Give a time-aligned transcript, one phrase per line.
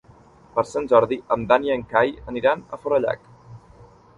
[0.55, 3.29] Per Sant Jordi en Dan i en Cai aniran a Forallac.